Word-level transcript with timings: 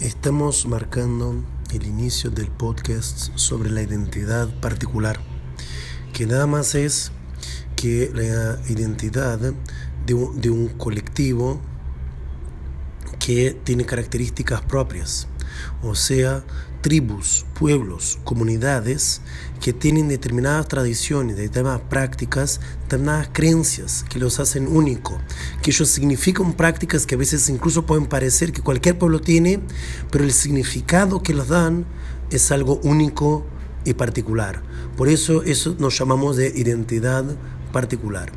Estamos 0.00 0.64
marcando 0.66 1.42
el 1.72 1.84
inicio 1.84 2.30
del 2.30 2.52
podcast 2.52 3.36
sobre 3.36 3.68
la 3.68 3.82
identidad 3.82 4.48
particular, 4.60 5.18
que 6.12 6.24
nada 6.24 6.46
más 6.46 6.76
es 6.76 7.10
que 7.74 8.08
la 8.14 8.60
identidad 8.70 9.40
de 10.06 10.14
un, 10.14 10.40
de 10.40 10.50
un 10.50 10.68
colectivo 10.68 11.60
que 13.18 13.58
tiene 13.64 13.86
características 13.86 14.60
propias, 14.60 15.26
o 15.82 15.96
sea, 15.96 16.44
tribus, 16.88 17.44
pueblos, 17.52 18.18
comunidades 18.24 19.20
que 19.60 19.74
tienen 19.74 20.08
determinadas 20.08 20.68
tradiciones, 20.68 21.36
determinadas 21.36 21.82
prácticas, 21.82 22.62
determinadas 22.84 23.28
creencias 23.30 24.06
que 24.08 24.18
los 24.18 24.40
hacen 24.40 24.66
único, 24.66 25.20
que 25.60 25.70
ellos 25.70 25.90
significan 25.90 26.54
prácticas 26.54 27.04
que 27.04 27.16
a 27.16 27.18
veces 27.18 27.46
incluso 27.50 27.84
pueden 27.84 28.06
parecer 28.06 28.52
que 28.52 28.62
cualquier 28.62 28.96
pueblo 28.96 29.20
tiene, 29.20 29.60
pero 30.10 30.24
el 30.24 30.32
significado 30.32 31.22
que 31.22 31.34
los 31.34 31.48
dan 31.48 31.84
es 32.30 32.50
algo 32.52 32.80
único 32.82 33.44
y 33.84 33.92
particular. 33.92 34.62
Por 34.96 35.08
eso 35.08 35.42
eso 35.42 35.76
nos 35.78 35.98
llamamos 35.98 36.38
de 36.38 36.48
identidad 36.56 37.26
particular. 37.70 38.32